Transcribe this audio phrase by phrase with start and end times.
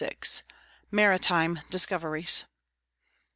[0.89, 2.45] MARITIME DISCOVERIES.